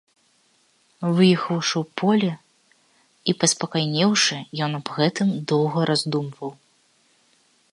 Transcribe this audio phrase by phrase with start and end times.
[1.17, 2.31] Выехаўшы ў поле
[3.31, 4.35] і паспакайнеўшы,
[4.69, 6.51] ён аб гэтым доўга раздумваў.